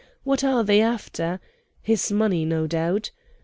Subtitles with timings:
[0.23, 1.39] What are they after?
[1.83, 3.11] His money, no doubt.